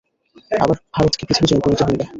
আবার 0.55 0.77
ভারতকে 0.95 1.23
পৃথিবী 1.27 1.47
জয় 1.51 1.61
করিতে 1.65 1.83
হইবে। 1.83 2.05